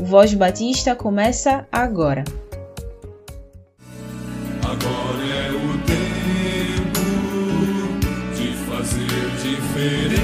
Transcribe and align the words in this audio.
Voz 0.00 0.32
Batista 0.32 0.94
começa 0.94 1.66
agora. 1.72 2.22
Agora 4.62 5.24
é 5.26 5.50
o 5.50 5.78
tempo 5.84 7.00
de 8.36 8.52
fazer 8.68 9.30
diferença, 9.42 10.17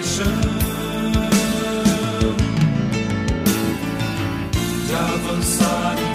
compaixão, 0.00 0.26
de 4.86 4.94
avançar 4.94 6.09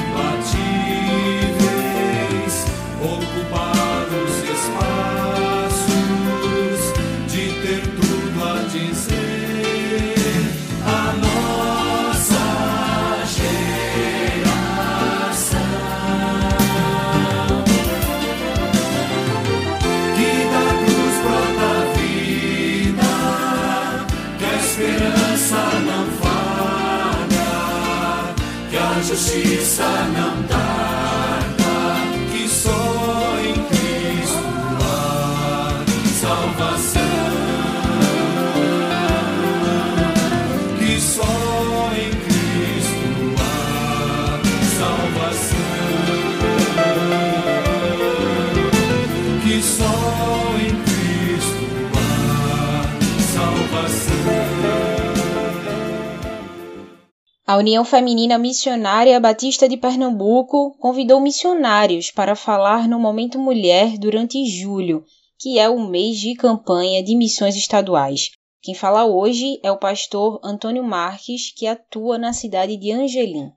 A 57.55 57.57
União 57.57 57.85
Feminina 57.85 58.37
Missionária 58.37 59.17
Batista 59.17 59.69
de 59.69 59.77
Pernambuco 59.77 60.75
convidou 60.77 61.21
missionários 61.21 62.11
para 62.11 62.35
falar 62.35 62.85
no 62.85 62.99
Momento 62.99 63.39
Mulher 63.39 63.97
durante 63.97 64.45
julho, 64.45 65.05
que 65.39 65.57
é 65.57 65.69
o 65.69 65.79
mês 65.79 66.17
de 66.17 66.35
campanha 66.35 67.01
de 67.01 67.15
missões 67.15 67.55
estaduais. 67.55 68.31
Quem 68.61 68.75
fala 68.75 69.05
hoje 69.05 69.57
é 69.63 69.71
o 69.71 69.77
pastor 69.77 70.37
Antônio 70.43 70.83
Marques, 70.83 71.53
que 71.55 71.65
atua 71.65 72.17
na 72.17 72.33
cidade 72.33 72.75
de 72.75 72.91
Angelim. 72.91 73.51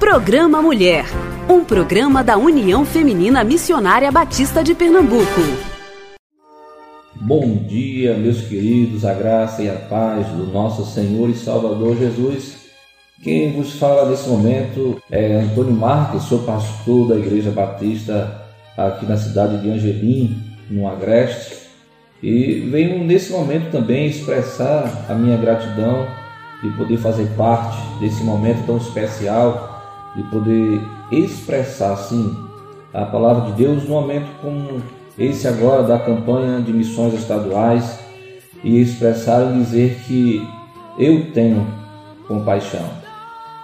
Programa 0.00 0.62
Mulher, 0.62 1.04
um 1.50 1.62
programa 1.62 2.24
da 2.24 2.38
União 2.38 2.82
Feminina 2.86 3.44
Missionária 3.44 4.10
Batista 4.10 4.64
de 4.64 4.74
Pernambuco. 4.74 5.73
Bom 7.20 7.64
dia, 7.68 8.14
meus 8.14 8.42
queridos, 8.42 9.04
a 9.04 9.14
graça 9.14 9.62
e 9.62 9.70
a 9.70 9.74
paz 9.74 10.26
do 10.28 10.48
nosso 10.48 10.84
Senhor 10.84 11.30
e 11.30 11.34
Salvador 11.34 11.96
Jesus. 11.96 12.56
Quem 13.22 13.52
vos 13.52 13.74
fala 13.74 14.10
nesse 14.10 14.28
momento 14.28 15.00
é 15.10 15.36
Antônio 15.36 15.72
Marques, 15.72 16.24
sou 16.24 16.40
pastor 16.40 17.08
da 17.08 17.16
Igreja 17.16 17.52
Batista 17.52 18.42
aqui 18.76 19.06
na 19.06 19.16
cidade 19.16 19.62
de 19.62 19.70
Angelim, 19.70 20.42
no 20.68 20.88
Agreste, 20.88 21.68
e 22.20 22.68
venho 22.68 23.04
nesse 23.04 23.32
momento 23.32 23.70
também 23.70 24.06
expressar 24.06 25.06
a 25.08 25.14
minha 25.14 25.36
gratidão 25.36 26.06
de 26.62 26.68
poder 26.70 26.96
fazer 26.98 27.28
parte 27.36 27.78
desse 28.00 28.24
momento 28.24 28.66
tão 28.66 28.76
especial, 28.76 29.82
de 30.16 30.22
poder 30.24 30.80
expressar 31.12 31.92
assim 31.92 32.36
a 32.92 33.04
palavra 33.06 33.52
de 33.52 33.62
Deus 33.62 33.84
num 33.84 33.90
momento 33.90 34.28
como 34.42 34.82
esse 35.18 35.46
agora 35.46 35.82
da 35.82 35.98
campanha 35.98 36.60
de 36.60 36.72
missões 36.72 37.14
estaduais 37.14 37.98
e 38.62 38.80
expressar 38.80 39.50
e 39.50 39.58
dizer 39.58 40.00
que 40.06 40.46
eu 40.98 41.32
tenho 41.32 41.66
compaixão. 42.26 42.84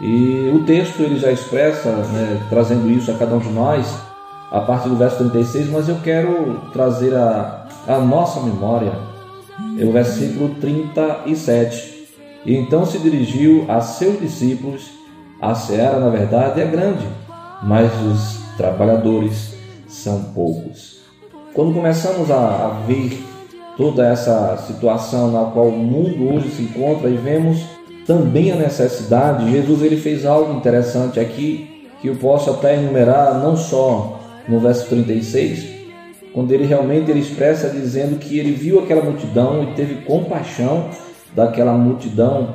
E 0.01 0.51
o 0.55 0.65
texto 0.65 1.03
ele 1.03 1.19
já 1.19 1.31
expressa, 1.31 1.91
né, 1.91 2.41
trazendo 2.49 2.91
isso 2.91 3.11
a 3.11 3.15
cada 3.15 3.35
um 3.35 3.39
de 3.39 3.51
nós, 3.51 3.87
a 4.51 4.61
partir 4.61 4.89
do 4.89 4.97
verso 4.97 5.19
36, 5.19 5.69
mas 5.71 5.89
eu 5.89 5.97
quero 6.03 6.61
trazer 6.73 7.15
a, 7.15 7.67
a 7.87 7.99
nossa 7.99 8.41
memória, 8.41 8.93
é 9.79 9.85
o 9.85 9.93
versículo 9.93 10.55
37. 10.61 12.09
E 12.47 12.57
então 12.57 12.87
se 12.87 12.99
dirigiu 12.99 13.67
a 13.69 13.81
seus 13.81 14.19
discípulos, 14.19 14.91
a 15.41 15.55
seara, 15.55 16.01
na 16.01 16.09
verdade, 16.09 16.61
é 16.61 16.67
grande, 16.67 17.07
mas 17.63 17.91
os 18.03 18.41
trabalhadores 18.57 19.55
são 19.87 20.25
poucos. 20.35 21.00
Quando 21.53 21.75
começamos 21.75 22.31
a, 22.31 22.37
a 22.37 22.69
ver 22.87 23.23
toda 23.77 24.07
essa 24.07 24.57
situação 24.67 25.33
na 25.33 25.51
qual 25.51 25.67
o 25.67 25.77
mundo 25.77 26.33
hoje 26.33 26.49
se 26.51 26.63
encontra 26.63 27.11
e 27.11 27.17
vemos 27.17 27.65
também 28.07 28.53
a 28.53 28.57
necessidade, 28.57 29.51
Jesus 29.51 29.83
ele 29.83 29.97
fez 29.97 30.25
algo 30.25 30.57
interessante 30.57 31.19
aqui 31.19 31.89
que 32.01 32.07
eu 32.09 32.17
posso 32.17 32.51
até 32.51 32.77
enumerar 32.77 33.41
não 33.41 33.57
só 33.57 34.21
no 34.49 34.61
verso 34.61 34.89
36, 34.89 35.67
quando 36.33 36.53
ele 36.53 36.65
realmente 36.65 37.11
ele 37.11 37.21
expressa 37.21 37.69
dizendo 37.69 38.19
que 38.19 38.39
ele 38.39 38.53
viu 38.53 38.79
aquela 38.79 39.03
multidão 39.03 39.65
e 39.65 39.75
teve 39.75 40.05
compaixão 40.05 40.89
daquela 41.35 41.73
multidão, 41.73 42.55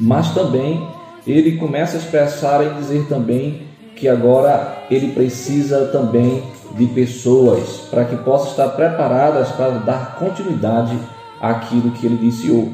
mas 0.00 0.34
também 0.34 0.84
ele 1.26 1.56
começa 1.58 1.96
a 1.96 2.00
expressar 2.00 2.64
e 2.64 2.74
dizer 2.74 3.06
também 3.08 3.62
que 3.94 4.08
agora 4.08 4.78
ele 4.90 5.12
precisa 5.12 5.86
também 5.86 6.42
de 6.76 6.86
pessoas 6.86 7.88
para 7.90 8.04
que 8.04 8.16
possam 8.16 8.50
estar 8.50 8.68
preparadas 8.68 9.50
para 9.50 9.70
dar 9.78 10.16
continuidade 10.18 10.98
àquilo 11.40 11.90
que 11.92 12.06
ele 12.06 12.16
iniciou. 12.16 12.72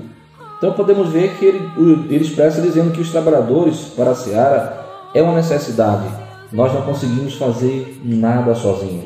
Então 0.58 0.72
podemos 0.72 1.08
ver 1.08 1.36
que 1.38 1.44
ele, 1.44 1.70
ele 2.08 2.24
expressa 2.24 2.60
dizendo 2.60 2.92
que 2.92 3.00
os 3.00 3.10
trabalhadores 3.10 3.80
para 3.96 4.10
a 4.10 4.14
seara 4.14 4.84
é 5.14 5.22
uma 5.22 5.34
necessidade. 5.34 6.06
Nós 6.52 6.72
não 6.72 6.82
conseguimos 6.82 7.34
fazer 7.34 8.00
nada 8.04 8.54
sozinho. 8.54 9.04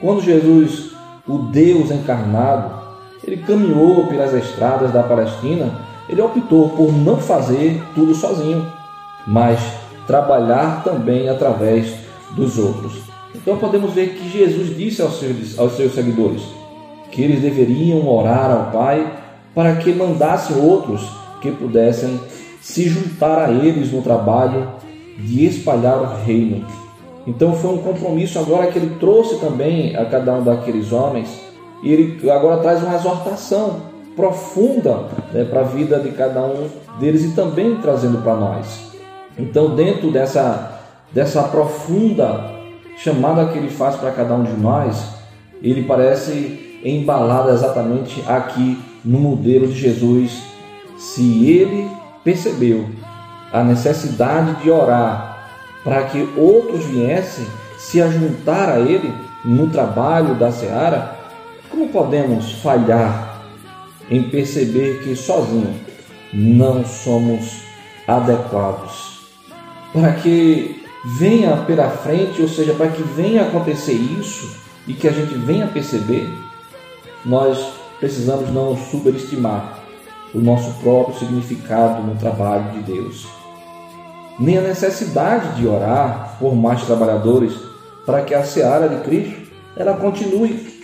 Quando 0.00 0.22
Jesus, 0.22 0.92
o 1.28 1.38
Deus 1.38 1.90
encarnado, 1.90 2.82
ele 3.24 3.36
caminhou 3.38 4.06
pelas 4.06 4.32
estradas 4.32 4.92
da 4.92 5.02
Palestina, 5.02 5.72
ele 6.08 6.20
optou 6.20 6.70
por 6.70 6.92
não 6.92 7.18
fazer 7.18 7.82
tudo 7.94 8.14
sozinho, 8.14 8.66
mas 9.26 9.60
trabalhar 10.06 10.82
também 10.82 11.28
através 11.28 11.94
dos 12.34 12.58
outros. 12.58 13.11
Então 13.42 13.58
podemos 13.58 13.92
ver 13.92 14.14
que 14.14 14.30
Jesus 14.30 14.76
disse 14.76 15.02
aos 15.02 15.18
seus, 15.18 15.58
aos 15.58 15.72
seus 15.72 15.94
seguidores 15.94 16.42
que 17.10 17.20
eles 17.20 17.42
deveriam 17.42 18.08
orar 18.08 18.50
ao 18.50 18.72
Pai 18.72 19.12
para 19.54 19.76
que 19.76 19.92
mandasse 19.92 20.52
outros 20.54 21.06
que 21.42 21.50
pudessem 21.50 22.18
se 22.60 22.88
juntar 22.88 23.48
a 23.48 23.52
eles 23.52 23.92
no 23.92 24.00
trabalho 24.00 24.68
de 25.18 25.44
espalhar 25.44 26.00
o 26.00 26.24
reino. 26.24 26.64
Então 27.26 27.54
foi 27.54 27.74
um 27.74 27.78
compromisso 27.78 28.38
agora 28.38 28.68
que 28.68 28.78
ele 28.78 28.96
trouxe 28.98 29.38
também 29.38 29.94
a 29.94 30.06
cada 30.06 30.34
um 30.34 30.42
daqueles 30.42 30.92
homens, 30.92 31.28
e 31.82 31.92
ele 31.92 32.30
agora 32.30 32.62
traz 32.62 32.82
uma 32.82 32.94
exortação 32.94 33.92
profunda 34.16 35.06
né, 35.32 35.44
para 35.44 35.60
a 35.60 35.64
vida 35.64 35.98
de 35.98 36.10
cada 36.12 36.42
um 36.42 36.68
deles 36.98 37.24
e 37.24 37.34
também 37.34 37.76
trazendo 37.76 38.22
para 38.22 38.36
nós. 38.36 38.92
Então, 39.38 39.74
dentro 39.74 40.10
dessa, 40.10 40.80
dessa 41.12 41.42
profunda 41.44 42.61
chamada 42.96 43.46
que 43.46 43.58
ele 43.58 43.70
faz 43.70 43.96
para 43.96 44.10
cada 44.12 44.34
um 44.34 44.44
de 44.44 44.52
nós, 44.52 45.04
ele 45.62 45.84
parece 45.84 46.80
embalado 46.84 47.50
exatamente 47.50 48.22
aqui 48.26 48.78
no 49.04 49.18
modelo 49.18 49.68
de 49.68 49.78
Jesus. 49.78 50.42
Se 50.96 51.48
ele 51.48 51.88
percebeu 52.24 52.88
a 53.52 53.62
necessidade 53.62 54.62
de 54.62 54.70
orar 54.70 55.48
para 55.84 56.04
que 56.04 56.28
outros 56.36 56.84
viessem 56.86 57.46
se 57.78 58.00
ajuntar 58.00 58.68
a 58.68 58.78
ele 58.78 59.12
no 59.44 59.68
trabalho 59.68 60.34
da 60.36 60.52
seara, 60.52 61.16
como 61.68 61.88
podemos 61.88 62.52
falhar 62.62 63.40
em 64.10 64.22
perceber 64.22 65.02
que 65.02 65.16
sozinho 65.16 65.74
não 66.32 66.84
somos 66.84 67.62
adequados? 68.06 69.20
Para 69.92 70.12
que 70.12 70.81
venha 71.04 71.56
pela 71.58 71.90
frente, 71.90 72.40
ou 72.40 72.48
seja, 72.48 72.74
para 72.74 72.88
que 72.88 73.02
venha 73.02 73.42
acontecer 73.42 73.92
isso 73.92 74.56
e 74.86 74.94
que 74.94 75.08
a 75.08 75.12
gente 75.12 75.34
venha 75.34 75.66
perceber, 75.66 76.32
nós 77.24 77.58
precisamos 77.98 78.50
não 78.50 78.76
superestimar 78.76 79.78
o 80.34 80.40
nosso 80.40 80.72
próprio 80.80 81.18
significado 81.18 82.02
no 82.02 82.16
trabalho 82.16 82.70
de 82.72 82.80
Deus, 82.80 83.26
nem 84.38 84.58
a 84.58 84.62
necessidade 84.62 85.56
de 85.56 85.66
orar 85.66 86.36
por 86.38 86.54
mais 86.54 86.82
trabalhadores 86.82 87.52
para 88.06 88.22
que 88.22 88.34
a 88.34 88.42
seara 88.42 88.88
de 88.88 89.02
Cristo 89.02 89.42
ela 89.76 89.94
continue. 89.94 90.82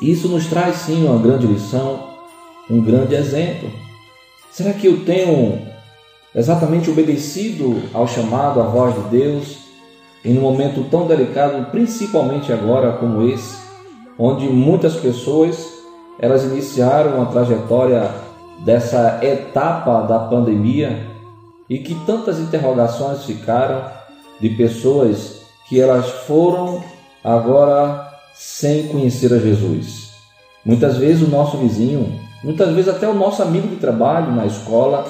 Isso 0.00 0.28
nos 0.28 0.46
traz 0.46 0.76
sim 0.76 1.06
uma 1.06 1.18
grande 1.20 1.46
lição, 1.46 2.08
um 2.70 2.80
grande 2.80 3.14
exemplo. 3.14 3.70
Será 4.50 4.72
que 4.72 4.86
eu 4.86 5.04
tenho 5.04 5.60
exatamente 6.38 6.88
obedecido 6.88 7.82
ao 7.92 8.06
chamado, 8.06 8.60
à 8.60 8.64
voz 8.64 8.94
de 8.94 9.00
Deus, 9.10 9.58
em 10.24 10.38
um 10.38 10.40
momento 10.40 10.88
tão 10.88 11.04
delicado, 11.04 11.68
principalmente 11.72 12.52
agora 12.52 12.92
como 12.92 13.28
esse, 13.28 13.56
onde 14.16 14.46
muitas 14.46 14.94
pessoas 14.94 15.58
elas 16.18 16.44
iniciaram 16.44 17.16
uma 17.16 17.26
trajetória 17.26 18.08
dessa 18.60 19.18
etapa 19.22 20.02
da 20.02 20.18
pandemia 20.20 21.06
e 21.68 21.78
que 21.78 21.94
tantas 22.06 22.38
interrogações 22.38 23.24
ficaram 23.24 23.84
de 24.40 24.50
pessoas 24.50 25.42
que 25.68 25.80
elas 25.80 26.08
foram 26.08 26.82
agora 27.22 28.12
sem 28.32 28.86
conhecer 28.86 29.32
a 29.32 29.38
Jesus. 29.38 30.12
Muitas 30.64 30.96
vezes 30.96 31.26
o 31.26 31.30
nosso 31.30 31.56
vizinho, 31.56 32.20
muitas 32.44 32.72
vezes 32.74 32.88
até 32.88 33.08
o 33.08 33.14
nosso 33.14 33.42
amigo 33.42 33.66
de 33.66 33.76
trabalho 33.76 34.32
na 34.32 34.46
escola, 34.46 35.04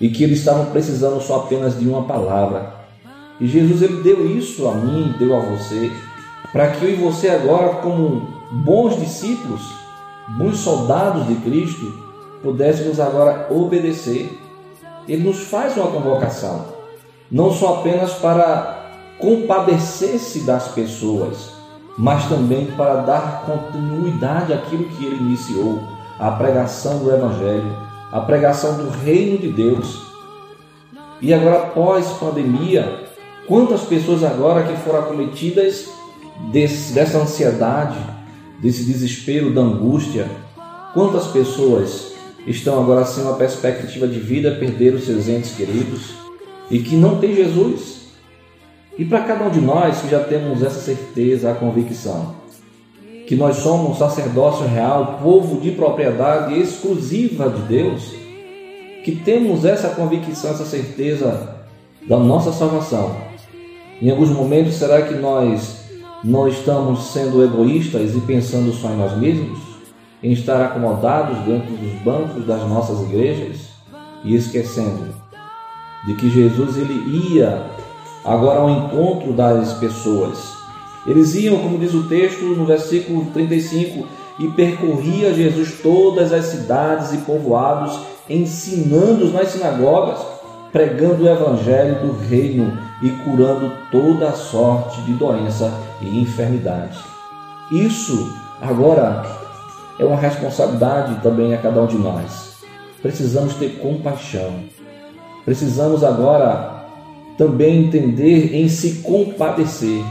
e 0.00 0.08
que 0.08 0.24
eles 0.24 0.38
estavam 0.38 0.66
precisando 0.66 1.20
só 1.20 1.40
apenas 1.40 1.78
de 1.78 1.86
uma 1.86 2.04
palavra. 2.04 2.74
E 3.38 3.46
Jesus 3.46 3.82
ele 3.82 4.02
deu 4.02 4.26
isso 4.26 4.66
a 4.68 4.74
mim, 4.74 5.14
deu 5.18 5.36
a 5.36 5.40
você, 5.40 5.92
para 6.52 6.68
que 6.68 6.84
eu 6.84 6.90
e 6.90 6.96
você 6.96 7.28
agora, 7.28 7.74
como 7.76 8.28
bons 8.50 8.98
discípulos, 8.98 9.62
bons 10.38 10.58
soldados 10.58 11.26
de 11.26 11.34
Cristo, 11.36 11.92
pudéssemos 12.42 12.98
agora 12.98 13.46
obedecer. 13.50 14.38
Ele 15.06 15.24
nos 15.24 15.40
faz 15.40 15.76
uma 15.76 15.90
convocação, 15.90 16.66
não 17.30 17.50
só 17.50 17.80
apenas 17.80 18.14
para 18.14 18.78
compadecer-se 19.18 20.40
das 20.40 20.68
pessoas, 20.68 21.52
mas 21.96 22.26
também 22.28 22.66
para 22.72 22.96
dar 23.02 23.44
continuidade 23.44 24.52
àquilo 24.52 24.84
que 24.84 25.04
ele 25.04 25.16
iniciou, 25.16 25.80
a 26.18 26.30
pregação 26.32 26.98
do 26.98 27.10
Evangelho, 27.10 27.89
a 28.10 28.20
pregação 28.20 28.76
do 28.76 28.90
reino 28.90 29.38
de 29.38 29.48
Deus. 29.48 30.02
E 31.20 31.32
agora, 31.32 31.66
pós-pandemia, 31.66 33.04
quantas 33.46 33.82
pessoas 33.82 34.24
agora 34.24 34.64
que 34.64 34.76
foram 34.82 35.00
acometidas 35.00 35.88
desse, 36.50 36.92
dessa 36.92 37.18
ansiedade, 37.18 37.98
desse 38.60 38.84
desespero, 38.84 39.52
da 39.52 39.60
angústia, 39.60 40.28
quantas 40.94 41.26
pessoas 41.26 42.12
estão 42.46 42.82
agora 42.82 43.04
sem 43.04 43.22
uma 43.22 43.34
perspectiva 43.34 44.08
de 44.08 44.18
vida, 44.18 44.56
perderam 44.58 44.98
seus 44.98 45.28
entes 45.28 45.54
queridos 45.54 46.14
e 46.70 46.78
que 46.78 46.96
não 46.96 47.18
tem 47.18 47.34
Jesus? 47.34 48.00
E 48.98 49.04
para 49.04 49.24
cada 49.24 49.44
um 49.44 49.50
de 49.50 49.60
nós 49.60 50.00
que 50.00 50.08
já 50.08 50.20
temos 50.20 50.62
essa 50.62 50.80
certeza, 50.80 51.50
a 51.50 51.54
convicção, 51.54 52.34
que 53.30 53.36
nós 53.36 53.58
somos 53.58 53.98
sacerdócio 53.98 54.66
real, 54.66 55.20
povo 55.22 55.60
de 55.60 55.70
propriedade 55.70 56.58
exclusiva 56.58 57.48
de 57.48 57.62
Deus, 57.62 58.12
que 59.04 59.14
temos 59.24 59.64
essa 59.64 59.90
convicção, 59.90 60.50
essa 60.50 60.64
certeza 60.64 61.54
da 62.08 62.18
nossa 62.18 62.52
salvação. 62.52 63.14
Em 64.02 64.10
alguns 64.10 64.30
momentos, 64.30 64.74
será 64.74 65.02
que 65.02 65.14
nós 65.14 65.84
não 66.24 66.48
estamos 66.48 67.12
sendo 67.12 67.44
egoístas 67.44 68.16
e 68.16 68.20
pensando 68.22 68.72
só 68.72 68.88
em 68.88 68.96
nós 68.96 69.16
mesmos? 69.16 69.60
Em 70.20 70.32
estar 70.32 70.60
acomodados 70.64 71.38
dentro 71.44 71.76
dos 71.76 72.02
bancos 72.02 72.44
das 72.44 72.68
nossas 72.68 73.00
igrejas 73.02 73.58
e 74.24 74.34
esquecendo 74.34 75.14
de 76.04 76.14
que 76.14 76.28
Jesus 76.28 76.76
ele 76.76 77.36
ia 77.36 77.64
agora 78.24 78.58
ao 78.58 78.70
encontro 78.70 79.32
das 79.32 79.74
pessoas 79.74 80.59
eles 81.10 81.34
iam, 81.34 81.58
como 81.58 81.76
diz 81.76 81.92
o 81.92 82.04
texto 82.04 82.44
no 82.44 82.64
versículo 82.64 83.26
35, 83.32 84.06
e 84.38 84.46
percorria 84.52 85.34
Jesus 85.34 85.80
todas 85.82 86.32
as 86.32 86.44
cidades 86.44 87.12
e 87.12 87.18
povoados, 87.18 87.98
ensinando-os 88.28 89.32
nas 89.32 89.48
sinagogas, 89.48 90.20
pregando 90.70 91.24
o 91.24 91.28
evangelho 91.28 92.06
do 92.06 92.12
reino 92.28 92.78
e 93.02 93.10
curando 93.24 93.72
toda 93.90 94.30
sorte 94.34 95.02
de 95.02 95.14
doença 95.14 95.72
e 96.00 96.20
enfermidade. 96.20 96.96
Isso 97.72 98.32
agora 98.60 99.26
é 99.98 100.04
uma 100.04 100.16
responsabilidade 100.16 101.20
também 101.24 101.52
a 101.52 101.58
cada 101.58 101.82
um 101.82 101.86
de 101.86 101.98
nós. 101.98 102.60
Precisamos 103.02 103.54
ter 103.54 103.80
compaixão. 103.80 104.60
Precisamos 105.44 106.04
agora 106.04 106.84
também 107.36 107.86
entender 107.86 108.54
em 108.54 108.68
se 108.68 109.02
compadecer 109.02 110.04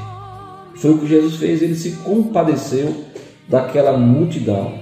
foi 0.80 0.92
o 0.92 0.98
que 0.98 1.08
Jesus 1.08 1.36
fez, 1.36 1.62
ele 1.62 1.76
se 1.76 1.92
compadeceu 2.04 2.96
daquela 3.48 3.98
multidão, 3.98 4.74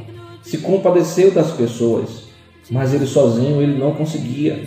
se 0.43 0.59
compadeceu 0.59 1.31
das 1.31 1.51
pessoas, 1.51 2.27
mas 2.69 2.93
ele 2.93 3.07
sozinho 3.07 3.61
ele 3.61 3.79
não 3.79 3.93
conseguia. 3.93 4.63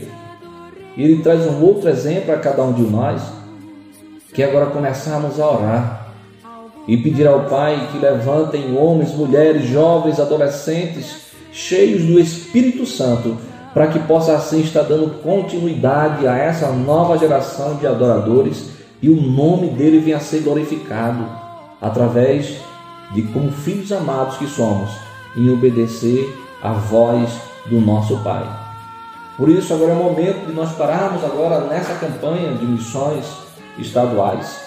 Ele 0.96 1.22
traz 1.22 1.46
um 1.46 1.62
outro 1.62 1.88
exemplo 1.88 2.34
a 2.34 2.38
cada 2.38 2.64
um 2.64 2.72
de 2.72 2.82
nós, 2.82 3.22
que 4.34 4.42
é 4.42 4.46
agora 4.46 4.66
começarmos 4.66 5.38
a 5.38 5.48
orar 5.48 6.14
e 6.88 6.96
pedir 6.96 7.28
ao 7.28 7.44
Pai 7.44 7.88
que 7.92 7.98
levantem 7.98 8.76
homens, 8.76 9.14
mulheres, 9.14 9.68
jovens, 9.68 10.18
adolescentes, 10.18 11.30
cheios 11.52 12.02
do 12.02 12.18
Espírito 12.18 12.84
Santo, 12.84 13.36
para 13.72 13.86
que 13.86 14.00
possa 14.00 14.34
assim 14.34 14.60
estar 14.62 14.82
dando 14.82 15.22
continuidade 15.22 16.26
a 16.26 16.36
essa 16.36 16.72
nova 16.72 17.16
geração 17.16 17.76
de 17.76 17.86
adoradores 17.86 18.79
e 19.02 19.08
o 19.08 19.20
nome 19.20 19.68
dele 19.68 19.98
venha 19.98 20.18
a 20.18 20.20
ser 20.20 20.40
glorificado 20.40 21.26
através 21.80 22.58
de 23.12 23.22
como 23.22 23.50
filhos 23.50 23.90
amados 23.92 24.36
que 24.36 24.46
somos 24.46 24.90
em 25.36 25.50
obedecer 25.52 26.36
à 26.62 26.72
voz 26.72 27.30
do 27.66 27.80
nosso 27.80 28.18
Pai. 28.18 28.46
Por 29.36 29.48
isso 29.48 29.72
agora 29.72 29.92
é 29.92 29.94
o 29.94 30.04
momento 30.04 30.46
de 30.46 30.52
nós 30.52 30.72
pararmos 30.72 31.24
agora 31.24 31.60
nessa 31.64 31.94
campanha 31.94 32.52
de 32.52 32.66
missões 32.66 33.24
estaduais 33.78 34.60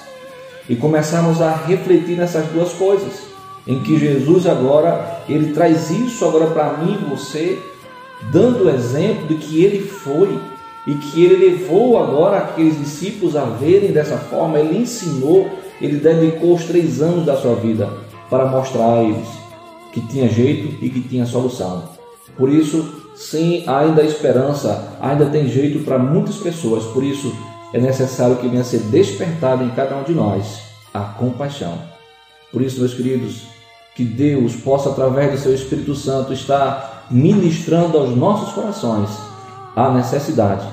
e 0.68 0.76
começarmos 0.76 1.42
a 1.42 1.54
refletir 1.54 2.18
nessas 2.18 2.48
duas 2.48 2.74
coisas, 2.74 3.28
em 3.68 3.80
que 3.82 4.00
Jesus 4.00 4.48
agora 4.48 5.22
ele 5.30 5.54
traz 5.54 5.92
isso 5.92 6.26
agora 6.26 6.48
para 6.48 6.78
mim 6.78 6.98
e 7.02 7.10
você, 7.10 7.62
dando 8.32 8.66
o 8.66 8.70
exemplo 8.70 9.28
de 9.28 9.36
que 9.36 9.64
ele 9.64 9.88
foi 9.88 10.40
e 10.86 10.96
que 10.96 11.24
ele 11.24 11.50
levou 11.50 11.98
agora 12.02 12.38
aqueles 12.38 12.78
discípulos 12.78 13.36
a 13.36 13.46
verem 13.46 13.92
dessa 13.92 14.18
forma, 14.18 14.60
ele 14.60 14.80
ensinou, 14.80 15.50
ele 15.80 15.98
dedicou 15.98 16.56
os 16.56 16.66
três 16.66 17.02
anos 17.02 17.26
da 17.26 17.38
sua 17.38 17.56
vida 17.56 17.90
para 18.30 18.46
mostrar 18.46 19.00
a 19.00 19.04
eles 19.04 19.28
que 19.94 20.02
tinha 20.02 20.28
jeito 20.28 20.84
e 20.84 20.90
que 20.90 21.02
tinha 21.02 21.26
solução. 21.26 21.84
Por 22.38 22.50
isso, 22.50 23.12
sim, 23.16 23.64
ainda 23.68 24.02
há 24.02 24.06
esperança, 24.06 24.98
ainda 25.00 25.28
tem 25.28 25.48
jeito 25.48 25.86
para 25.86 26.00
muitas 26.00 26.38
pessoas, 26.38 26.84
por 26.86 27.04
isso 27.04 27.34
é 27.74 27.80
necessário 27.80 28.38
que 28.38 28.48
venha 28.48 28.64
ser 28.64 28.80
despertado 28.80 29.64
em 29.64 29.70
cada 29.70 29.96
um 29.96 30.04
de 30.04 30.14
nós 30.14 30.62
a 30.94 31.02
compaixão. 31.02 31.78
Por 32.52 32.62
isso, 32.62 32.80
meus 32.80 32.94
queridos, 32.94 33.44
que 33.96 34.04
Deus 34.04 34.56
possa, 34.56 34.90
através 34.90 35.32
do 35.32 35.38
seu 35.38 35.54
Espírito 35.54 35.96
Santo, 35.96 36.34
estar 36.34 37.08
ministrando 37.10 37.98
aos 37.98 38.16
nossos 38.16 38.54
corações 38.54 39.10
a 39.76 39.92
necessidade 39.92 40.66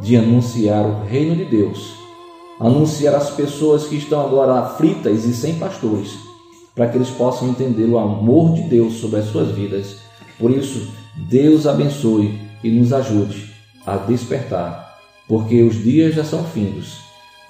de 0.00 0.16
anunciar 0.16 0.84
o 0.84 1.04
reino 1.04 1.36
de 1.36 1.44
Deus, 1.44 1.94
anunciar 2.58 3.14
às 3.14 3.30
pessoas 3.30 3.86
que 3.86 3.96
estão 3.96 4.20
agora 4.20 4.60
aflitas 4.60 5.24
e 5.24 5.34
sem 5.34 5.58
pastores, 5.58 6.14
para 6.74 6.88
que 6.88 6.96
eles 6.96 7.10
possam 7.10 7.48
entender 7.48 7.84
o 7.84 7.98
amor 7.98 8.54
de 8.54 8.62
Deus 8.62 8.94
sobre 8.94 9.20
as 9.20 9.26
suas 9.26 9.48
vidas. 9.54 9.96
Por 10.38 10.50
isso, 10.50 10.88
Deus 11.28 11.66
abençoe 11.66 12.40
e 12.64 12.70
nos 12.70 12.92
ajude 12.92 13.50
a 13.86 13.96
despertar, 13.96 14.98
porque 15.28 15.62
os 15.62 15.82
dias 15.82 16.14
já 16.14 16.24
são 16.24 16.44
findos 16.44 16.98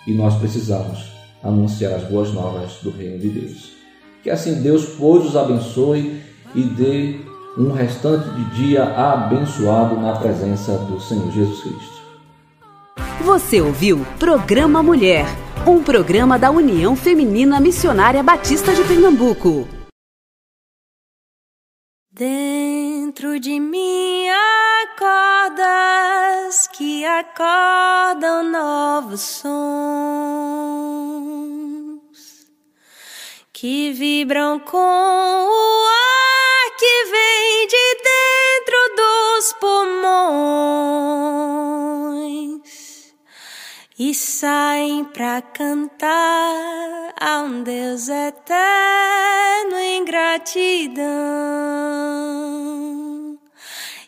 e 0.06 0.12
nós 0.12 0.34
precisamos 0.36 1.12
anunciar 1.42 1.92
as 1.92 2.04
boas 2.04 2.32
novas 2.32 2.78
do 2.82 2.90
reino 2.90 3.18
de 3.18 3.28
Deus. 3.28 3.72
Que 4.22 4.30
assim 4.30 4.62
Deus, 4.62 4.86
pois, 4.98 5.26
os 5.26 5.36
abençoe 5.36 6.20
e 6.54 6.62
dê 6.62 7.20
um 7.58 7.72
restante 7.72 8.28
de 8.30 8.44
dia 8.56 8.84
abençoado 8.84 9.96
na 9.96 10.14
presença 10.14 10.72
do 10.78 11.00
Senhor 11.00 11.30
Jesus 11.32 11.60
Cristo. 11.60 11.91
Você 13.24 13.60
ouviu 13.60 14.04
Programa 14.18 14.82
Mulher, 14.82 15.26
um 15.64 15.80
programa 15.80 16.36
da 16.36 16.50
União 16.50 16.96
Feminina 16.96 17.60
Missionária 17.60 18.20
Batista 18.20 18.74
de 18.74 18.82
Pernambuco. 18.82 19.68
Dentro 22.10 23.38
de 23.38 23.60
mim 23.60 24.26
acordas 24.90 26.66
que 26.72 27.04
acordam 27.04 28.42
novos 28.50 29.20
sons 29.20 29.52
que 33.52 33.92
vibram 33.92 34.58
com 34.58 34.76
o 34.76 35.86
ar 35.86 36.76
que 36.76 37.04
vem 37.04 37.68
de 37.68 37.94
dentro 38.02 38.76
dos 38.96 39.52
pulmões 39.60 40.82
e 44.04 44.12
saem 44.12 45.04
pra 45.04 45.40
cantar 45.40 47.14
a 47.20 47.38
um 47.42 47.62
Deus 47.62 48.08
eterno 48.08 49.78
em 49.78 50.04
gratidão 50.04 51.06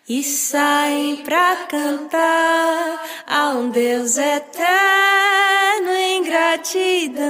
e 0.08 0.24
saem 0.24 1.18
pra 1.18 1.54
cantar 1.68 3.04
a 3.24 3.50
um 3.50 3.70
Deus 3.70 4.18
eterno 4.18 5.90
em 5.90 6.24
gratidão. 6.24 7.24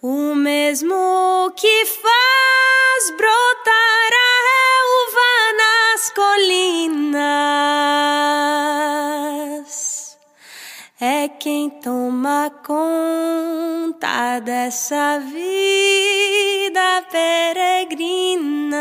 O 0.00 0.34
mesmo 0.34 1.52
que 1.54 1.84
faz 1.84 3.10
brotar 3.10 4.10
a 4.26 4.32
relva 4.48 5.52
nas 5.58 6.08
colinas 6.14 7.75
toma 12.26 12.50
conta 12.66 14.40
dessa 14.40 15.20
vida 15.20 17.04
peregrina. 17.08 18.76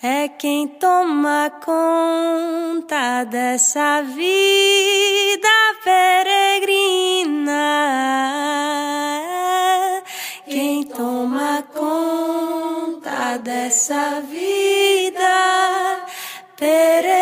É 0.00 0.28
quem 0.28 0.68
toma 0.68 1.50
conta 1.64 3.24
dessa 3.24 4.02
vida 4.02 5.48
peregrina. 5.82 7.50
É 10.46 10.50
quem 10.50 10.84
toma 10.84 11.64
conta 11.74 13.38
dessa 13.38 14.20
vida 14.20 16.06
peregrina. 16.56 17.21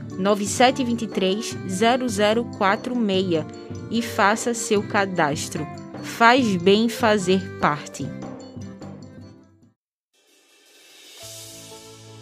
9723 0.17 1.57
0046 2.57 3.45
e 3.89 4.01
faça 4.01 4.53
seu 4.53 4.81
cadastro. 4.83 5.67
Faz 6.03 6.55
bem 6.55 6.89
fazer 6.89 7.59
parte. 7.59 8.07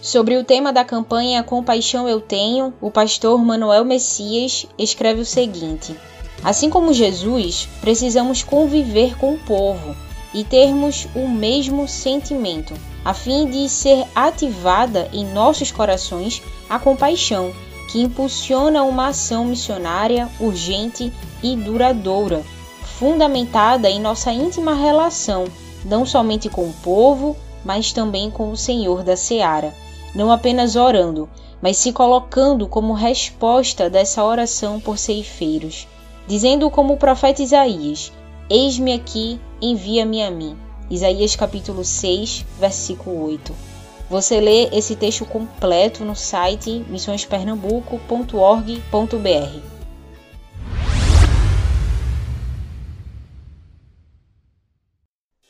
Sobre 0.02 0.38
o 0.38 0.44
tema 0.44 0.74
da 0.74 0.84
campanha 0.84 1.44
Compaixão 1.44 2.08
Eu 2.08 2.20
Tenho, 2.20 2.74
o 2.82 2.90
pastor 2.90 3.38
Manuel 3.44 3.86
Messias 3.86 4.66
escreve 4.78 5.22
o 5.22 5.26
seguinte: 5.26 5.96
Assim 6.44 6.70
como 6.70 6.94
Jesus, 6.94 7.68
precisamos 7.82 8.42
conviver 8.42 9.18
com 9.18 9.34
o 9.34 9.40
povo 9.40 9.96
e 10.34 10.44
termos 10.44 11.08
o 11.16 11.28
mesmo 11.28 11.88
sentimento, 11.88 12.74
a 13.04 13.14
fim 13.14 13.50
de 13.50 13.68
ser 13.68 14.06
ativada 14.16 15.10
em 15.12 15.26
nossos 15.26 15.72
corações 15.72 16.42
a 16.70 16.80
compaixão, 16.80 17.54
que 17.90 18.02
impulsiona 18.02 18.84
uma 18.84 19.08
ação 19.08 19.46
missionária 19.46 20.30
urgente 20.40 21.12
e 21.42 21.56
duradoura, 21.56 22.44
fundamentada 22.84 23.90
em 23.90 24.00
nossa 24.00 24.32
íntima 24.32 24.74
relação, 24.74 25.46
não 25.84 26.06
somente 26.06 26.50
com 26.50 26.68
o 26.68 26.74
povo, 26.84 27.36
mas 27.66 27.92
também 27.92 28.30
com 28.30 28.52
o 28.52 28.58
Senhor 28.58 29.04
da 29.04 29.18
Seara, 29.18 29.74
não 30.14 30.32
apenas 30.32 30.76
orando, 30.76 31.28
mas 31.62 31.78
se 31.78 31.92
colocando 31.92 32.68
como 32.68 32.94
resposta 32.94 33.90
dessa 33.90 34.24
oração 34.24 34.80
por 34.80 34.98
ceifeiros, 34.98 35.88
dizendo 36.28 36.70
como 36.70 36.94
o 36.94 36.98
profeta 36.98 37.42
Isaías: 37.42 38.12
Eis-me 38.50 38.94
aqui, 38.94 39.40
envia-me 39.62 40.22
a 40.22 40.30
mim. 40.30 40.56
Isaías 40.90 41.36
capítulo 41.36 41.84
6, 41.84 42.46
versículo 42.60 43.26
8. 43.26 43.69
Você 44.10 44.42
lê 44.42 44.64
esse 44.76 44.96
texto 44.96 45.24
completo 45.24 46.04
no 46.04 46.16
site 46.16 46.84
missõespernambuco.org.br. 46.90 49.60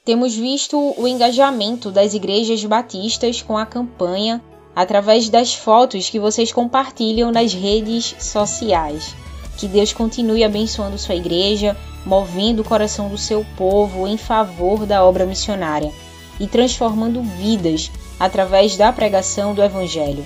Temos 0.04 0.36
visto 0.36 0.93
o 0.98 1.08
engajamento 1.08 1.89
das 1.89 2.13
igrejas 2.13 2.65
batistas 2.65 3.41
com 3.41 3.58
a 3.58 3.65
campanha 3.65 4.43
através 4.76 5.30
das 5.30 5.54
fotos 5.54 6.10
que 6.10 6.19
vocês 6.19 6.52
compartilham 6.52 7.32
nas 7.32 7.54
redes 7.54 8.13
sociais. 8.19 9.15
Que 9.58 9.67
Deus 9.67 9.93
continue 9.93 10.43
abençoando 10.43 10.98
sua 10.98 11.15
igreja, 11.15 11.78
movendo 12.06 12.62
o 12.62 12.65
coração 12.65 13.08
do 13.08 13.17
seu 13.17 13.45
povo 13.56 14.06
em 14.06 14.17
favor 14.17 14.86
da 14.86 15.06
obra 15.06 15.26
missionária 15.26 15.93
e 16.39 16.48
transformando 16.48 17.22
vidas 17.22 17.91
através 18.19 18.75
da 18.75 18.91
pregação 18.91 19.53
do 19.53 19.63
Evangelho. 19.63 20.25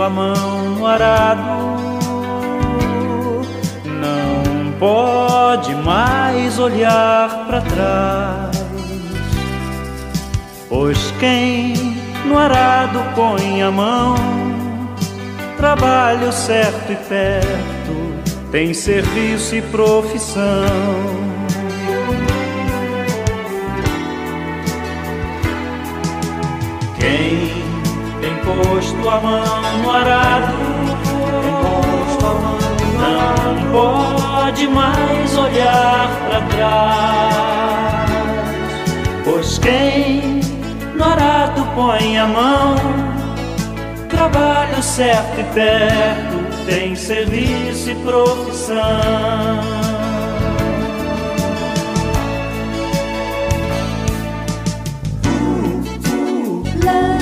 A 0.02 0.10
mão 0.10 0.76
no 0.76 0.86
arado. 0.86 1.42
Não 3.86 4.72
pode 4.80 5.74
mais 5.76 6.60
olhar 6.60 7.46
para 7.48 7.62
trás, 7.62 8.66
pois 10.70 11.12
quem 11.20 11.74
no 12.26 12.38
arado 12.38 13.00
põe 13.16 13.62
a 13.62 13.72
mão, 13.72 14.16
trabalho 15.58 16.32
certo 16.32 16.92
e 16.92 16.96
perto, 16.96 18.52
tem 18.52 18.74
serviço 18.74 19.56
e 19.56 19.62
profissão. 19.62 20.44
Quem 27.00 27.68
posto 28.48 29.10
a 29.10 29.20
mão 29.20 29.67
no 29.88 29.94
arado, 29.94 30.54
não 33.00 33.72
pode 33.72 34.68
mais 34.68 35.38
olhar 35.38 36.10
para 36.28 36.42
trás, 36.42 38.10
pois 39.24 39.58
quem 39.60 40.42
no 40.94 41.04
arado 41.06 41.66
põe 41.74 42.18
a 42.18 42.28
mão, 42.28 42.76
trabalho 44.10 44.84
certo 44.84 45.40
e 45.40 45.44
perto, 45.54 46.66
tem 46.66 46.94
serviço 46.94 47.92
e 47.92 47.96
profissão. 47.96 49.78
teu 56.88 57.17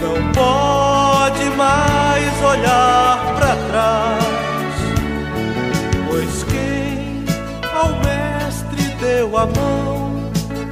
não 0.00 0.32
pode 0.32 1.44
mais 1.56 2.42
olhar 2.42 3.34
para 3.36 3.56
trás, 3.68 4.74
pois 6.08 6.44
quem 6.44 7.24
ao 7.74 7.90
Mestre 8.00 8.82
deu 9.00 9.36
a 9.36 9.46
mão 9.46 10.10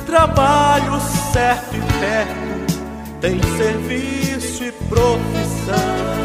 trabalho 0.09 0.99
certo 1.33 1.77
e 1.77 1.81
perto, 2.01 3.21
tem 3.21 3.41
serviço 3.57 4.65
e 4.65 4.73
profissão. 4.73 6.18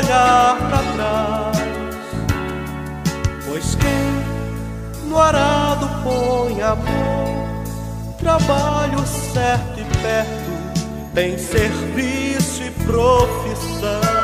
Olhar 0.00 0.56
para 0.56 0.78
trás, 0.94 1.56
pois 3.46 3.74
quem 3.74 5.08
no 5.08 5.18
arado 5.18 5.88
põe 6.02 6.62
amor, 6.62 7.64
trabalho 8.18 8.98
certo 9.06 9.80
e 9.80 9.84
perto, 10.02 11.10
tem 11.14 11.36
serviço 11.38 12.62
e 12.62 12.70
profissão. 12.84 14.19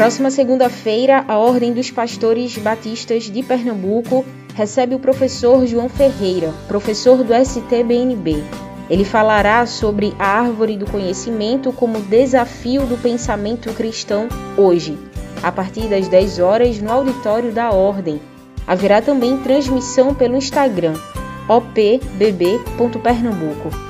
Próxima 0.00 0.30
segunda-feira, 0.30 1.26
a 1.28 1.36
Ordem 1.36 1.74
dos 1.74 1.90
Pastores 1.90 2.56
Batistas 2.56 3.24
de 3.24 3.42
Pernambuco 3.42 4.24
recebe 4.54 4.94
o 4.94 4.98
professor 4.98 5.66
João 5.66 5.90
Ferreira, 5.90 6.54
professor 6.66 7.22
do 7.22 7.34
STBNB. 7.34 8.42
Ele 8.88 9.04
falará 9.04 9.66
sobre 9.66 10.14
a 10.18 10.26
árvore 10.26 10.78
do 10.78 10.90
conhecimento 10.90 11.70
como 11.70 12.00
desafio 12.00 12.86
do 12.86 12.96
pensamento 12.96 13.70
cristão 13.74 14.26
hoje, 14.56 14.98
a 15.42 15.52
partir 15.52 15.86
das 15.86 16.08
10 16.08 16.38
horas 16.38 16.80
no 16.80 16.90
auditório 16.90 17.52
da 17.52 17.70
Ordem. 17.70 18.22
Haverá 18.66 19.02
também 19.02 19.36
transmissão 19.36 20.14
pelo 20.14 20.34
Instagram 20.34 20.94
opbb.pernambuco. 21.46 23.89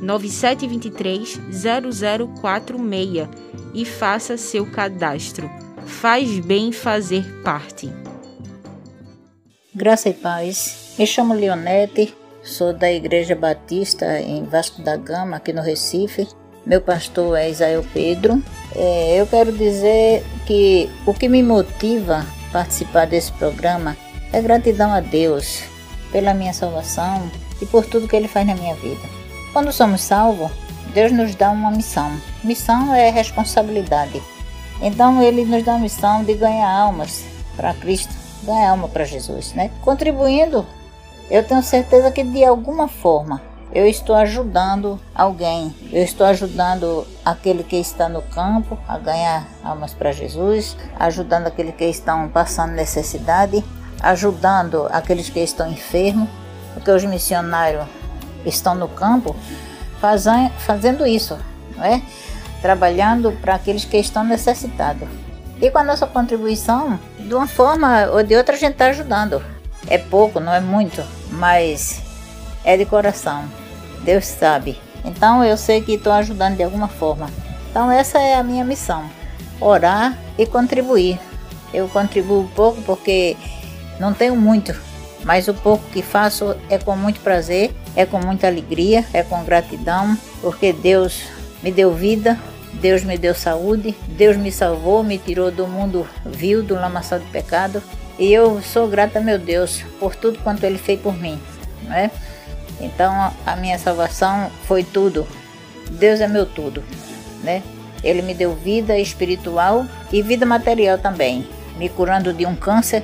9723 0.00 1.40
0046 2.40 3.28
e 3.74 3.84
faça 3.84 4.36
seu 4.36 4.66
cadastro. 4.66 5.50
Faz 5.86 6.38
bem 6.40 6.72
fazer 6.72 7.24
parte. 7.42 7.92
Graça 9.74 10.08
e 10.08 10.14
paz. 10.14 10.94
Me 10.98 11.06
chamo 11.06 11.34
Leonete, 11.34 12.14
sou 12.42 12.72
da 12.72 12.92
Igreja 12.92 13.34
Batista 13.34 14.20
em 14.20 14.44
Vasco 14.44 14.82
da 14.82 14.96
Gama, 14.96 15.36
aqui 15.36 15.52
no 15.52 15.62
Recife. 15.62 16.28
Meu 16.66 16.80
pastor 16.80 17.38
é 17.38 17.50
Isael 17.50 17.84
Pedro. 17.94 18.42
É, 18.76 19.20
eu 19.20 19.26
quero 19.26 19.52
dizer 19.52 20.22
que 20.46 20.90
o 21.06 21.14
que 21.14 21.28
me 21.28 21.42
motiva 21.42 22.18
a 22.18 22.52
participar 22.52 23.06
desse 23.06 23.32
programa 23.32 23.96
é 24.32 24.40
gratidão 24.40 24.92
a 24.92 25.00
Deus 25.00 25.62
pela 26.12 26.34
minha 26.34 26.52
salvação 26.52 27.30
e 27.60 27.66
por 27.66 27.86
tudo 27.86 28.08
que 28.08 28.16
Ele 28.16 28.28
faz 28.28 28.46
na 28.46 28.54
minha 28.54 28.74
vida. 28.74 29.19
Quando 29.52 29.72
somos 29.72 30.00
salvos, 30.02 30.50
Deus 30.94 31.10
nos 31.10 31.34
dá 31.34 31.50
uma 31.50 31.70
missão. 31.70 32.12
Missão 32.44 32.94
é 32.94 33.10
responsabilidade. 33.10 34.22
Então 34.80 35.20
ele 35.20 35.44
nos 35.44 35.64
dá 35.64 35.74
a 35.74 35.78
missão 35.78 36.22
de 36.24 36.34
ganhar 36.34 36.70
almas 36.70 37.24
para 37.56 37.74
Cristo, 37.74 38.14
ganhar 38.44 38.70
alma 38.70 38.88
para 38.88 39.04
Jesus, 39.04 39.52
né? 39.52 39.70
Contribuindo, 39.82 40.64
eu 41.30 41.44
tenho 41.44 41.62
certeza 41.62 42.10
que 42.10 42.22
de 42.22 42.44
alguma 42.44 42.86
forma 42.88 43.42
eu 43.72 43.86
estou 43.86 44.16
ajudando 44.16 44.98
alguém, 45.14 45.74
eu 45.92 46.02
estou 46.02 46.26
ajudando 46.26 47.06
aquele 47.24 47.62
que 47.62 47.76
está 47.76 48.08
no 48.08 48.22
campo 48.22 48.78
a 48.88 48.98
ganhar 48.98 49.46
almas 49.62 49.92
para 49.92 50.12
Jesus, 50.12 50.76
ajudando 50.98 51.46
aqueles 51.46 51.74
que 51.74 51.84
estão 51.84 52.28
passando 52.28 52.72
necessidade, 52.72 53.64
ajudando 54.00 54.88
aqueles 54.90 55.28
que 55.28 55.40
estão 55.40 55.70
enfermos, 55.70 56.28
porque 56.74 56.90
os 56.90 57.04
missionários 57.04 57.84
estão 58.44 58.74
no 58.74 58.88
campo 58.88 59.36
fazendo 60.58 61.06
isso, 61.06 61.38
não 61.76 61.84
é? 61.84 62.02
trabalhando 62.60 63.32
para 63.40 63.54
aqueles 63.54 63.84
que 63.84 63.96
estão 63.96 64.24
necessitados. 64.24 65.08
E 65.60 65.70
com 65.70 65.78
a 65.78 65.84
nossa 65.84 66.06
contribuição, 66.06 66.98
de 67.18 67.34
uma 67.34 67.46
forma 67.46 68.06
ou 68.06 68.22
de 68.22 68.34
outra, 68.34 68.54
a 68.54 68.58
gente 68.58 68.72
está 68.72 68.86
ajudando. 68.86 69.42
É 69.86 69.98
pouco, 69.98 70.40
não 70.40 70.52
é 70.52 70.60
muito, 70.60 71.02
mas 71.30 72.02
é 72.64 72.76
de 72.76 72.84
coração. 72.84 73.44
Deus 74.02 74.24
sabe. 74.26 74.80
Então 75.04 75.44
eu 75.44 75.56
sei 75.56 75.80
que 75.80 75.94
estou 75.94 76.12
ajudando 76.12 76.56
de 76.56 76.62
alguma 76.62 76.88
forma. 76.88 77.30
Então 77.70 77.90
essa 77.90 78.18
é 78.18 78.34
a 78.34 78.42
minha 78.42 78.64
missão: 78.64 79.04
orar 79.60 80.16
e 80.38 80.46
contribuir. 80.46 81.18
Eu 81.72 81.88
contribuo 81.88 82.50
pouco 82.54 82.80
porque 82.82 83.36
não 83.98 84.12
tenho 84.12 84.36
muito, 84.36 84.74
mas 85.24 85.46
o 85.46 85.54
pouco 85.54 85.84
que 85.90 86.02
faço 86.02 86.56
é 86.68 86.78
com 86.78 86.96
muito 86.96 87.20
prazer, 87.20 87.74
é 87.96 88.06
com 88.06 88.18
muita 88.18 88.46
alegria, 88.46 89.04
é 89.12 89.22
com 89.22 89.44
gratidão, 89.44 90.16
porque 90.40 90.72
Deus 90.72 91.24
me 91.62 91.70
deu 91.70 91.92
vida, 91.94 92.38
Deus 92.74 93.02
me 93.02 93.18
deu 93.18 93.34
saúde, 93.34 93.94
Deus 94.08 94.36
me 94.36 94.50
salvou, 94.52 95.02
me 95.02 95.18
tirou 95.18 95.50
do 95.50 95.66
mundo 95.66 96.06
vil, 96.24 96.62
do 96.62 96.74
lamaçal 96.74 97.18
de 97.18 97.26
pecado, 97.26 97.82
e 98.18 98.32
eu 98.32 98.60
sou 98.62 98.86
grata, 98.88 99.20
meu 99.20 99.38
Deus, 99.38 99.82
por 99.98 100.14
tudo 100.14 100.38
quanto 100.40 100.64
Ele 100.64 100.78
fez 100.78 101.00
por 101.00 101.16
mim, 101.16 101.40
não 101.82 101.94
é? 101.94 102.10
Então 102.80 103.32
a 103.44 103.56
minha 103.56 103.78
salvação 103.78 104.50
foi 104.66 104.82
tudo. 104.82 105.26
Deus 105.90 106.20
é 106.20 106.28
meu 106.28 106.46
tudo, 106.46 106.82
né? 107.42 107.62
Ele 108.02 108.22
me 108.22 108.32
deu 108.32 108.54
vida 108.54 108.98
espiritual 108.98 109.84
e 110.10 110.22
vida 110.22 110.46
material 110.46 110.98
também, 110.98 111.46
me 111.76 111.88
curando 111.88 112.32
de 112.32 112.46
um 112.46 112.54
câncer 112.54 113.02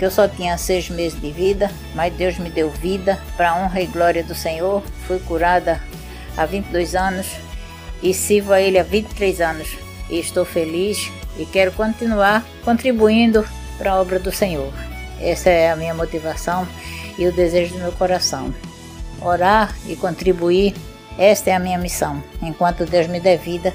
que 0.00 0.06
eu 0.06 0.10
só 0.10 0.26
tinha 0.26 0.56
seis 0.56 0.88
meses 0.88 1.20
de 1.20 1.30
vida, 1.30 1.70
mas 1.94 2.10
Deus 2.14 2.38
me 2.38 2.48
deu 2.48 2.70
vida 2.70 3.20
para 3.36 3.54
honra 3.54 3.82
e 3.82 3.86
glória 3.86 4.24
do 4.24 4.34
Senhor. 4.34 4.82
Fui 5.06 5.18
curada 5.18 5.78
há 6.34 6.46
22 6.46 6.94
anos 6.94 7.26
e 8.02 8.14
sirvo 8.14 8.54
a 8.54 8.62
Ele 8.62 8.78
há 8.78 8.82
23 8.82 9.42
anos. 9.42 9.68
E 10.08 10.18
estou 10.18 10.46
feliz 10.46 11.12
e 11.38 11.44
quero 11.44 11.70
continuar 11.72 12.42
contribuindo 12.64 13.46
para 13.76 13.92
a 13.92 14.00
obra 14.00 14.18
do 14.18 14.32
Senhor. 14.32 14.72
Essa 15.20 15.50
é 15.50 15.70
a 15.70 15.76
minha 15.76 15.92
motivação 15.92 16.66
e 17.18 17.26
o 17.26 17.32
desejo 17.32 17.74
do 17.74 17.80
meu 17.80 17.92
coração. 17.92 18.54
Orar 19.20 19.76
e 19.86 19.94
contribuir, 19.96 20.74
esta 21.18 21.50
é 21.50 21.54
a 21.54 21.60
minha 21.60 21.76
missão, 21.76 22.24
enquanto 22.40 22.86
Deus 22.86 23.06
me 23.06 23.20
der 23.20 23.36
vida 23.36 23.74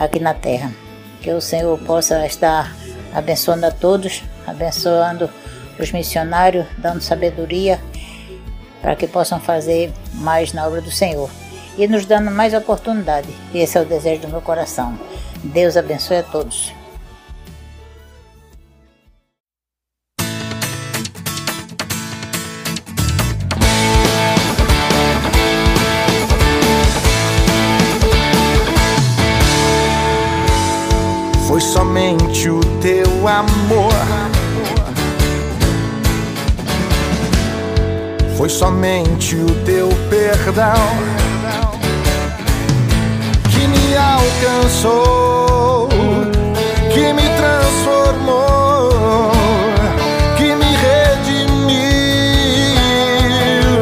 aqui 0.00 0.18
na 0.18 0.34
terra. 0.34 0.72
Que 1.22 1.30
o 1.30 1.40
Senhor 1.40 1.78
possa 1.78 2.26
estar 2.26 2.74
abençoando 3.14 3.66
a 3.66 3.70
todos, 3.70 4.24
abençoando 4.48 5.30
os 5.78 5.92
missionários, 5.92 6.66
dando 6.78 7.00
sabedoria 7.00 7.80
para 8.80 8.94
que 8.94 9.06
possam 9.06 9.40
fazer 9.40 9.90
mais 10.12 10.52
na 10.52 10.66
obra 10.66 10.82
do 10.82 10.90
Senhor 10.90 11.30
e 11.78 11.88
nos 11.88 12.04
dando 12.04 12.30
mais 12.30 12.52
oportunidade. 12.52 13.28
Esse 13.54 13.78
é 13.78 13.80
o 13.80 13.84
desejo 13.84 14.22
do 14.22 14.28
meu 14.28 14.42
coração. 14.42 14.98
Deus 15.42 15.76
abençoe 15.76 16.18
a 16.18 16.22
todos. 16.22 16.72
Foi 31.48 31.60
somente 31.60 32.50
o 32.50 32.60
teu 32.82 33.28
amor 33.28 33.93
foi 38.36 38.48
somente 38.48 39.36
o 39.36 39.46
teu 39.64 39.88
perdão 40.10 40.74
que 43.50 43.66
me 43.68 43.96
alcançou, 43.96 45.88
que 46.92 47.12
me 47.12 47.28
transformou, 47.36 49.30
que 50.36 50.54
me 50.54 50.76
redimiu 50.76 51.84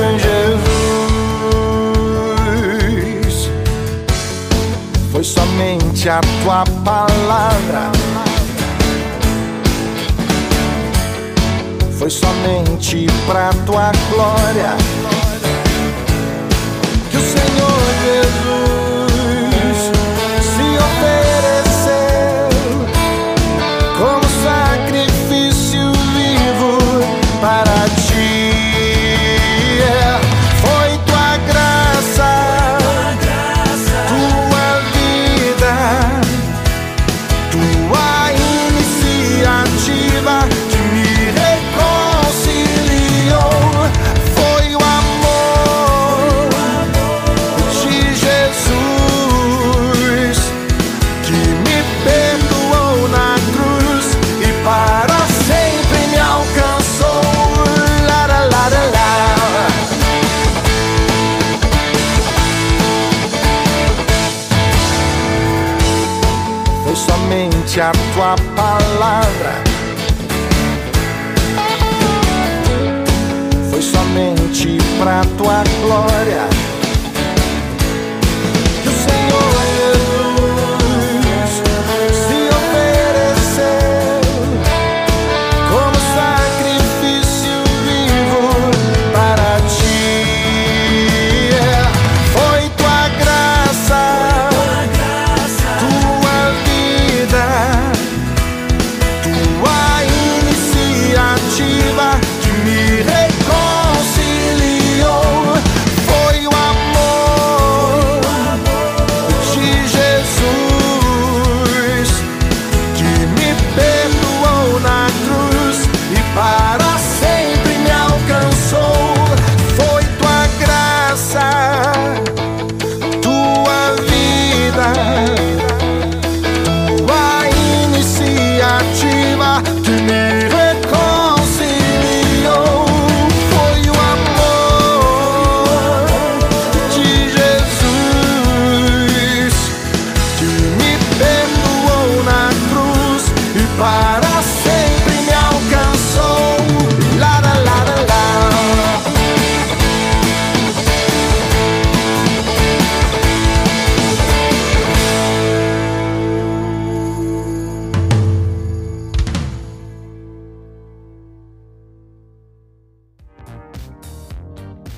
em 0.02 0.18
Jesus. 0.18 0.82
somente 5.24 6.08
a 6.08 6.20
tua 6.42 6.64
palavra. 6.84 7.91
Foi 12.02 12.10
somente 12.10 13.06
pra 13.26 13.50
tua 13.64 13.92
glória 14.10 14.76
que 17.08 17.16
o 17.16 17.20
Senhor 17.20 17.80
Jesus 18.02 19.12
se 20.42 20.66
ofereceu 20.82 22.50
como 23.96 24.24
sacrifício 24.42 25.92
vivo 26.16 26.74
para 27.40 27.78
ti. 27.94 28.50
Foi 30.60 30.90
tua 31.06 31.36
graça, 31.46 32.32
tua 34.08 34.66
vida, 34.90 35.74
tua 37.52 38.32
iniciativa 38.72 40.48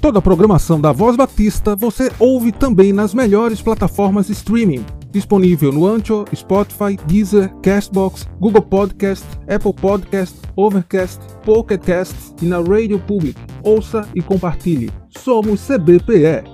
Toda 0.04 0.18
a 0.18 0.22
programação 0.22 0.78
da 0.78 0.92
Voz 0.92 1.16
Batista 1.16 1.74
você 1.74 2.12
ouve 2.18 2.52
também 2.52 2.92
nas 2.92 3.14
melhores 3.14 3.62
plataformas 3.62 4.28
streaming. 4.28 4.84
Disponível 5.10 5.72
no 5.72 5.86
Ancho, 5.86 6.26
Spotify, 6.34 6.98
Deezer, 7.06 7.50
Castbox, 7.62 8.28
Google 8.38 8.60
Podcast, 8.60 9.24
Apple 9.48 9.72
Podcast, 9.72 10.36
Overcast, 10.56 11.20
Pocket 11.42 11.80
Cast 11.80 12.14
e 12.42 12.44
na 12.44 12.60
Radio 12.60 12.98
Public. 12.98 13.40
Ouça 13.62 14.06
e 14.14 14.20
compartilhe. 14.20 14.92
Somos 15.08 15.66
CBPE. 15.66 16.44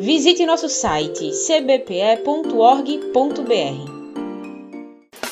Visite 0.00 0.44
nosso 0.44 0.68
site 0.68 1.30
cbpe.org.br. 1.30 1.76